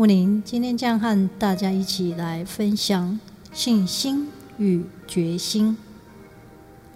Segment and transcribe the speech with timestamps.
[0.00, 3.20] 木林今天将和大家一起来分享
[3.52, 5.76] 信心与决心。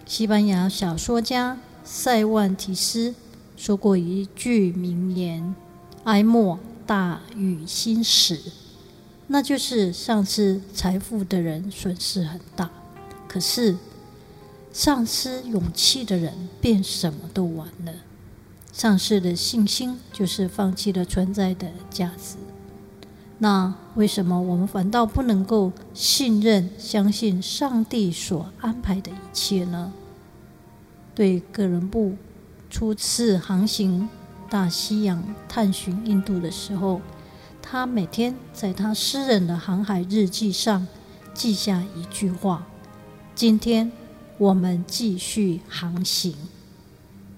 [0.07, 3.13] 西班牙小说家塞万提斯
[3.55, 5.53] 说过一句名言
[6.05, 6.57] ：“哀莫
[6.87, 8.39] 大于心死。”
[9.29, 12.71] 那就是丧失财富的人损失很大，
[13.27, 13.77] 可是
[14.73, 17.93] 丧失勇气的人便什么都完了。
[18.73, 22.37] 丧失了信心，就是放弃了存在的价值。
[23.37, 29.91] 那为什么我们反倒不能够信任、相信上帝所安排的一切呢？
[31.13, 32.15] 对哥伦布
[32.69, 34.07] 初次航行
[34.49, 37.01] 大西洋探寻印度的时候，
[37.61, 40.87] 他每天在他私人的航海日记上
[41.33, 42.65] 记下一句话
[43.35, 43.91] ：“今天
[44.37, 46.33] 我们继续航行。”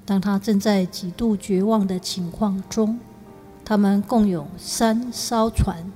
[0.05, 2.99] 当他正在极度绝望的情况中。
[3.69, 5.91] 他们共有三艘船，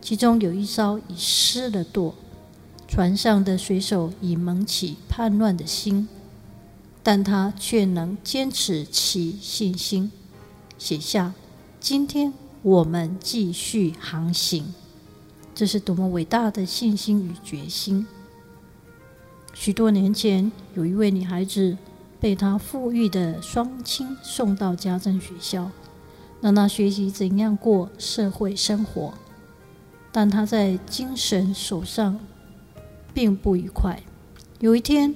[0.00, 2.16] 其中有一艘已失了舵，
[2.88, 6.08] 船上的水手已萌起叛乱的心，
[7.00, 10.10] 但他却能坚持其信心，
[10.76, 11.32] 写下
[11.78, 14.74] ：“今天我们继续航行。”
[15.54, 18.04] 这是多么伟大的信心与决心！
[19.54, 21.76] 许多年前，有一位女孩子
[22.18, 25.70] 被她富裕的双亲送到家政学校。
[26.42, 29.14] 让他学习怎样过社会生活，
[30.10, 32.18] 但他在精神手上
[33.14, 34.02] 并不愉快。
[34.58, 35.14] 有一天，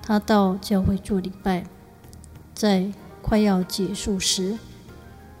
[0.00, 1.66] 他到教会做礼拜，
[2.54, 4.56] 在快要结束时，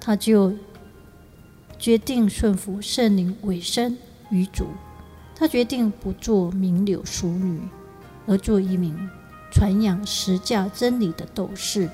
[0.00, 0.52] 他就
[1.78, 3.96] 决定顺服圣灵委身
[4.30, 4.66] 于主。
[5.34, 7.60] 他决定不做名流淑女，
[8.26, 9.08] 而做一名
[9.52, 11.88] 传扬实价真理的斗士。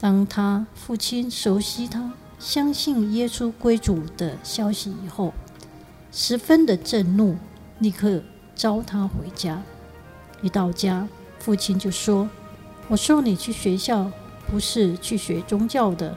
[0.00, 5.34] 当他父亲熟悉他、相信耶稣归主的消息以后，
[6.10, 7.36] 十分的震怒，
[7.80, 8.22] 立刻
[8.54, 9.62] 召他回家。
[10.40, 11.06] 一到家，
[11.38, 12.26] 父亲就说
[12.88, 14.10] ：“我送你去学校，
[14.50, 16.16] 不是去学宗教的，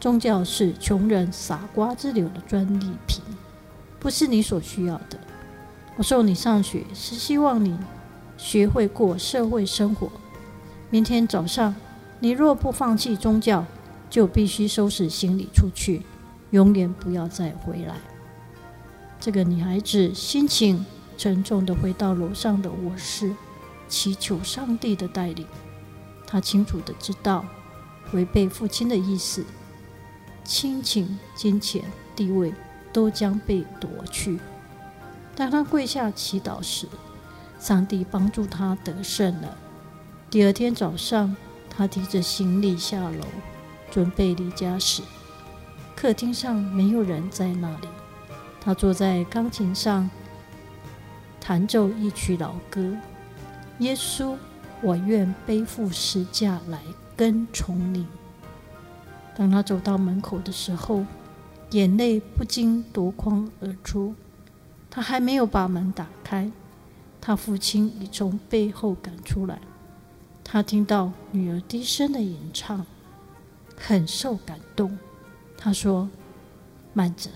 [0.00, 3.22] 宗教是穷人傻瓜之流的专利品，
[4.00, 5.20] 不是你所需要的。
[5.96, 7.78] 我送你上学，是希望你
[8.38, 10.10] 学会过社会生活。
[10.88, 11.74] 明天早上。”
[12.20, 13.64] 你若不放弃宗教，
[14.10, 16.02] 就必须收拾行李出去，
[16.50, 17.96] 永远不要再回来。
[19.20, 20.84] 这个女孩子心情
[21.16, 23.34] 沉重地回到楼上的卧室，
[23.88, 25.46] 祈求上帝的带领。
[26.26, 27.44] 她清楚地知道，
[28.12, 29.44] 违背父亲的意思，
[30.44, 31.82] 亲情、金钱、
[32.14, 32.54] 地位
[32.92, 34.38] 都将被夺去。
[35.34, 36.86] 当她跪下祈祷时，
[37.58, 39.56] 上帝帮助她得胜了。
[40.30, 41.36] 第二天早上。
[41.70, 43.24] 她提着行李下楼，
[43.90, 45.02] 准备离家时，
[45.96, 47.88] 客厅上没有人在那里。
[48.60, 50.08] 他坐在钢琴上，
[51.40, 52.94] 弹奏一曲老歌
[53.78, 54.36] ：“耶稣，
[54.82, 56.80] 我愿背负十架来
[57.16, 58.06] 跟从你。”
[59.36, 61.04] 当他走到门口的时候，
[61.70, 64.14] 眼泪不禁夺眶而出。
[64.90, 66.50] 他还没有把门打开，
[67.20, 69.60] 他父亲已从背后赶出来。
[70.42, 72.84] 他听到女儿低声的吟唱，
[73.78, 74.98] 很受感动。
[75.56, 76.08] 他说
[76.92, 77.30] ：“慢着，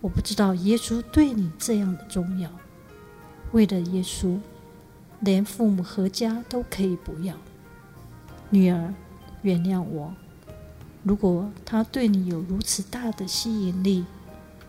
[0.00, 2.50] 我不知道耶稣对你这样的重要。
[3.52, 4.38] 为了耶稣，
[5.20, 7.36] 连父母和家都可以不要。
[8.50, 8.94] 女儿，
[9.42, 10.14] 原谅我。
[11.02, 14.04] 如果他对你有如此大的吸引力，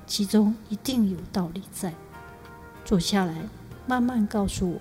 [0.05, 1.93] 其中一定有道理在。
[2.83, 3.47] 坐下来，
[3.87, 4.79] 慢慢告诉我。”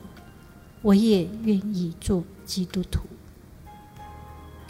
[0.82, 3.00] 我也愿意做基督徒。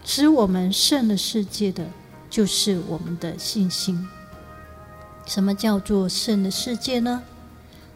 [0.05, 1.87] 使我们胜了世界的，
[2.31, 4.07] 就是我们的信心。
[5.27, 7.23] 什么叫做胜了世界呢？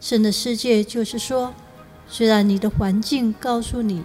[0.01, 1.53] 胜了世界就是说，
[2.07, 4.03] 虽然你的环境告诉你，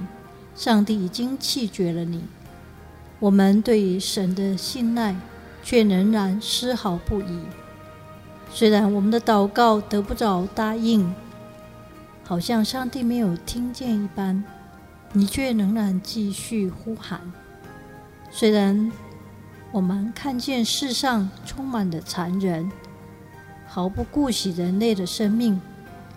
[0.54, 2.22] 上帝已经弃绝了你，
[3.18, 5.16] 我们对于神的信赖
[5.62, 7.40] 却仍然丝毫不移。
[8.52, 11.12] 虽然我们的祷告得不着答应。
[12.26, 14.42] 好像上帝没有听见一般，
[15.12, 17.20] 你却仍然继续呼喊。
[18.36, 18.90] 虽然
[19.70, 22.68] 我们看见世上充满了残忍，
[23.64, 25.60] 毫不顾惜人类的生命，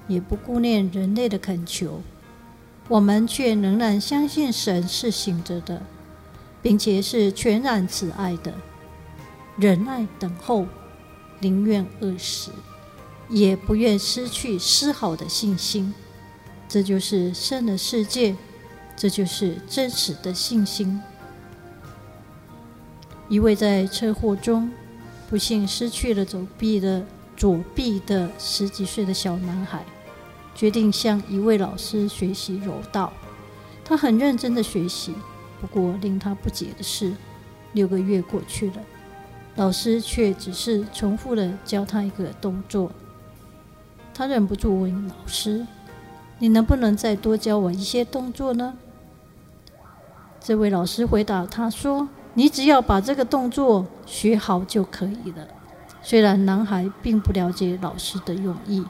[0.08, 2.02] 也不顾念人类的恳求，
[2.88, 5.84] 我们却仍然相信神是醒着的，
[6.60, 8.52] 并且是全然慈爱的，
[9.56, 10.66] 忍耐等候，
[11.40, 12.50] 宁愿饿死，
[13.30, 15.94] 也不愿失去丝毫的信心。
[16.68, 18.36] 这就是圣的世界，
[18.96, 21.00] 这就是真实的信心。
[23.30, 24.72] 一位在车祸中
[25.30, 29.84] 不幸失去了左臂的左臂的十几岁的小男孩，
[30.56, 33.12] 决定向一位老师学习柔道。
[33.84, 35.14] 他很认真的学习，
[35.62, 37.14] 不过令他不解的是，
[37.74, 38.78] 六个月过去了，
[39.56, 42.92] 老师却只是重复的教他一个动作。
[44.14, 45.66] 他忍不住问老师。
[46.40, 48.76] 你能不能再多教我一些动作呢？
[50.40, 55.48] 这位老师回答他说：“你只要把这个动作学好就可以了。”
[56.04, 58.86] 虽然男孩并不了解老师的用意，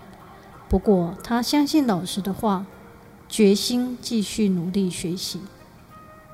[0.68, 2.66] 不过他相信老师的话，
[3.30, 5.40] 决心继续努力学习。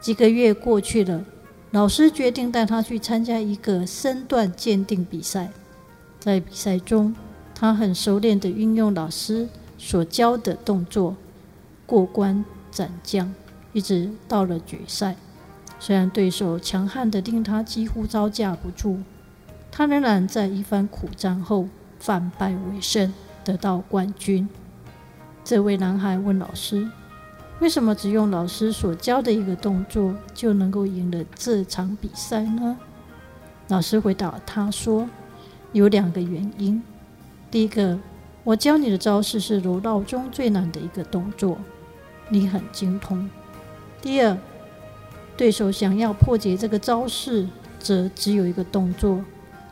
[0.01, 1.23] 几个月过去了，
[1.69, 5.51] 老师决定带他去参加一个身段鉴定比赛。
[6.19, 7.15] 在比赛中，
[7.53, 11.15] 他很熟练地运用老师所教的动作
[11.85, 13.31] 过关斩将，
[13.71, 15.15] 一直到了决赛。
[15.83, 18.99] 虽然对手强悍的令他几乎招架不住，
[19.69, 21.67] 他仍然在一番苦战后
[21.99, 23.13] 反败为胜，
[23.43, 24.47] 得到冠军。
[25.43, 26.89] 这位男孩问老师
[27.59, 32.77] ：“为什么只用老师所教的一个动作就能够赢了这场比赛呢？”
[33.67, 35.09] 老师回答他说
[35.73, 36.81] ：“有两个原因。
[37.51, 37.99] 第一个。”
[38.45, 41.57] 我教你的招式是柔道中最难的一个动作，
[42.27, 43.29] 你很精通。
[44.01, 44.37] 第二，
[45.35, 47.47] 对手想要破解这个招式，
[47.79, 49.23] 则只有一个动作，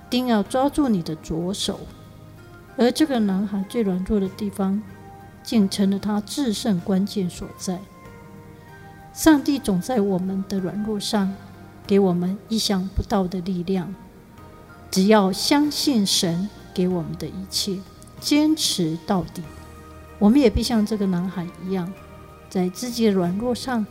[0.10, 1.80] 定要抓住你的左手。
[2.78, 4.82] 而这个男孩最软弱的地方，
[5.44, 7.80] 竟成了他制胜关键所在。
[9.14, 11.34] 上帝总在我们的软弱上，
[11.86, 13.94] 给我们意想不到的力量。
[14.90, 17.78] 只要相信神给我们的一切。
[18.20, 19.42] 坚持到底，
[20.20, 21.92] 我们也必像这个男孩一样，
[22.50, 23.84] 在自己的软弱上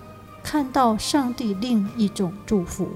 [0.43, 2.89] 看到上帝另一种祝福，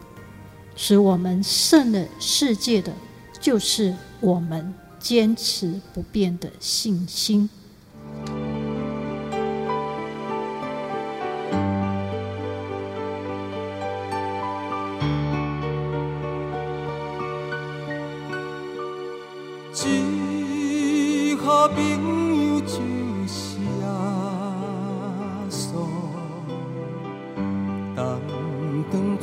[0.75, 2.93] 使我们胜了世界的，
[3.41, 7.49] 就是我们坚持不变的信心。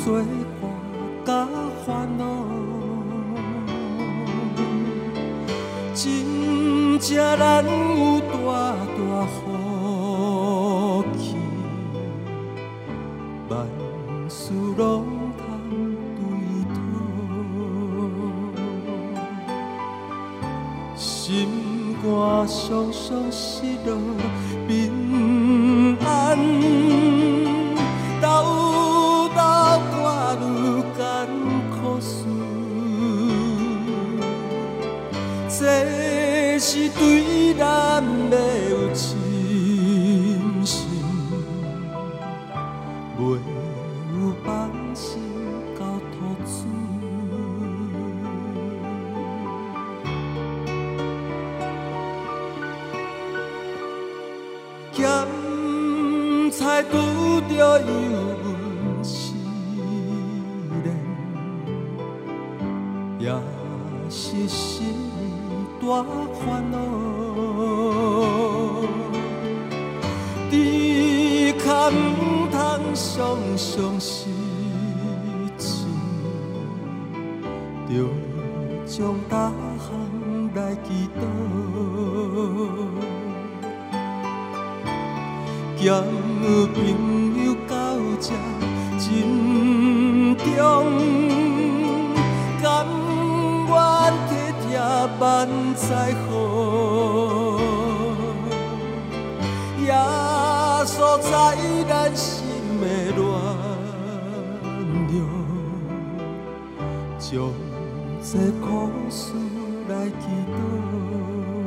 [0.04, 0.26] 作伴
[1.24, 1.48] 甲
[1.86, 2.24] 烦恼，
[5.94, 8.34] 真正难有大
[8.98, 9.38] 大福
[11.20, 11.36] 气，
[13.48, 13.52] 万
[14.28, 14.42] 事
[14.76, 15.06] 拢
[15.38, 15.40] 通
[16.18, 16.20] 对
[16.74, 16.76] 讨，
[20.96, 21.48] 心。
[22.04, 23.90] 我常常失落，
[24.68, 24.70] 平
[26.04, 26.36] 安
[43.22, 43.38] 袂
[44.14, 44.50] 有放
[44.96, 45.22] 心
[45.78, 45.80] 交
[46.12, 46.50] 托主。
[54.92, 55.00] 咸
[56.52, 56.92] 菜拄
[57.48, 57.86] 着油
[58.44, 59.34] 温试
[60.84, 60.86] 炼，
[63.20, 63.24] 也
[64.10, 64.96] 是心
[65.80, 65.86] 大
[66.34, 66.76] 烦恼。
[70.50, 70.54] 猪
[71.64, 71.70] 脚
[72.92, 74.28] 毋通常常失
[75.58, 75.88] 志，
[77.88, 77.90] 着
[78.86, 79.32] 将逐
[79.80, 79.88] 项
[80.54, 81.20] 来祈祷。
[85.78, 86.04] 交
[86.74, 86.78] 朋
[87.46, 87.74] 友到
[88.20, 88.28] 这
[89.00, 89.02] 珍
[90.36, 90.60] 重，
[92.62, 92.68] 甘
[93.70, 93.74] 愿
[94.28, 94.30] 体
[94.68, 94.68] 贴
[95.18, 95.20] 万
[95.76, 95.88] 载
[96.28, 96.30] 好，
[99.80, 99.90] 耶
[100.86, 101.32] 稣在
[101.88, 101.92] 咱
[107.32, 107.50] 将
[108.22, 109.32] 这苦事
[109.88, 111.61] 来祈祷。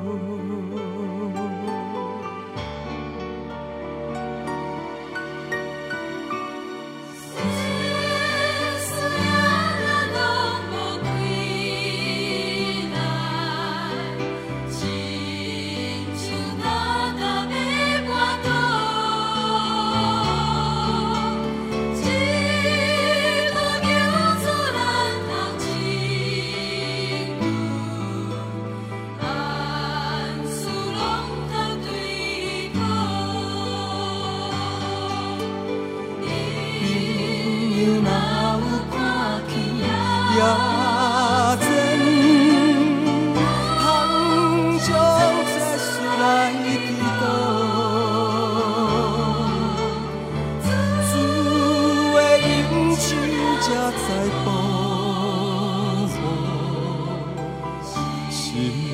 [58.54, 58.93] 心